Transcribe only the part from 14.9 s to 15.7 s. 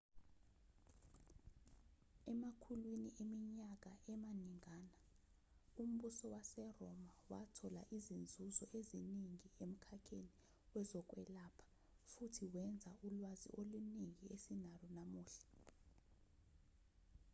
namuhla